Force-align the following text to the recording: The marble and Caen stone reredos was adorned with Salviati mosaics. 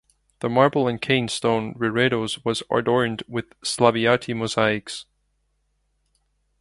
The 0.39 0.49
marble 0.49 0.87
and 0.87 0.99
Caen 0.99 1.27
stone 1.29 1.75
reredos 1.75 2.43
was 2.43 2.63
adorned 2.71 3.21
with 3.27 3.53
Salviati 3.63 4.35
mosaics. 4.35 5.05